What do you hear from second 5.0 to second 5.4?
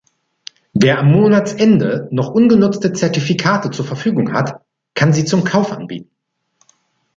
sie